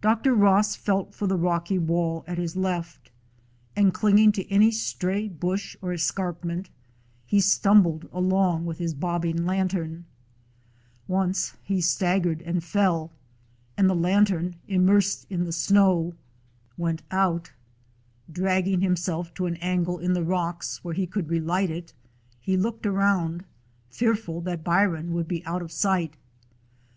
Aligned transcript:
Dr. 0.00 0.34
Ross 0.34 0.74
felt 0.74 1.14
for 1.14 1.28
the 1.28 1.36
rocky 1.36 1.78
wall 1.78 2.24
at 2.26 2.36
his 2.36 2.56
left, 2.56 3.12
and 3.76 3.94
clinging 3.94 4.32
to 4.32 4.50
any 4.50 4.72
stray 4.72 5.28
bush 5.28 5.76
or 5.80 5.92
escarpment, 5.92 6.68
he 7.24 7.38
stumbled 7.38 8.08
along 8.12 8.66
with 8.66 8.78
his 8.78 8.92
bobbing 8.92 9.46
lantern. 9.46 10.04
Once 11.06 11.54
he 11.62 11.80
staggered 11.80 12.42
and 12.42 12.64
fell, 12.64 13.12
and 13.76 13.88
the 13.88 13.94
lantern, 13.94 14.56
immersed 14.66 15.28
in 15.30 15.44
the 15.44 15.52
snow, 15.52 16.14
went 16.76 17.02
142 17.02 17.06
A 17.06 17.22
DOG 17.22 17.36
OF 17.36 17.46
SCOTLAND 17.46 18.34
out. 18.34 18.34
Dragging 18.64 18.80
himself 18.80 19.34
to 19.34 19.46
an 19.46 19.56
angle 19.58 20.00
in 20.00 20.12
the 20.14 20.24
rocks 20.24 20.82
where 20.82 20.94
he 20.94 21.06
could 21.06 21.30
relight 21.30 21.70
it, 21.70 21.92
he 22.40 22.56
looked 22.56 22.84
around, 22.84 23.44
fearful 23.88 24.40
that 24.40 24.64
Byron 24.64 25.12
would 25.14 25.28
be 25.28 25.46
out 25.46 25.62
of 25.62 25.70
sight. 25.70 26.16